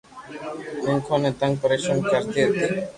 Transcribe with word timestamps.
مينکون 0.83 1.19
ني 1.23 1.31
تنگ 1.39 1.53
پريݾون 1.61 1.97
ڪرتي 2.09 2.41
ھتي 2.45 2.65